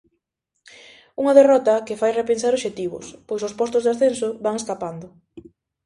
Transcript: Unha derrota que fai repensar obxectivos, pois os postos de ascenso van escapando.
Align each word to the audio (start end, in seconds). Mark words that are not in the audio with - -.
Unha 1.21 1.35
derrota 1.39 1.83
que 1.87 1.99
fai 2.01 2.11
repensar 2.13 2.51
obxectivos, 2.57 3.05
pois 3.27 3.41
os 3.47 3.55
postos 3.59 3.83
de 3.83 3.91
ascenso 3.93 4.27
van 4.45 4.55
escapando. 4.61 5.07